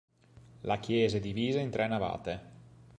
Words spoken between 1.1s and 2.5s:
è divisa in tre navate.